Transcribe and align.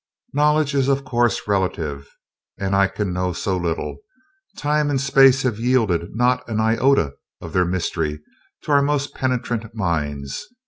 Knowledge 0.33 0.73
is, 0.73 0.87
of 0.87 1.03
course, 1.05 1.47
relative, 1.47 2.09
and 2.57 2.75
I 2.75 2.87
can 2.87 3.13
know 3.13 3.33
so 3.33 3.55
little! 3.55 3.97
Time 4.57 4.89
and 4.89 4.99
space 4.99 5.43
have 5.43 5.59
yielded 5.59 6.15
not 6.15 6.41
an 6.49 6.59
iota 6.59 7.13
of 7.39 7.53
their 7.53 7.65
mystery 7.65 8.19
to 8.63 8.71
our 8.71 8.81
most 8.81 9.13
penetrant 9.13 9.75
minds. 9.75 10.43